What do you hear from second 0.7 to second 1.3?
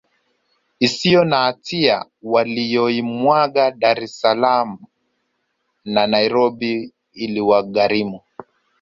isiyo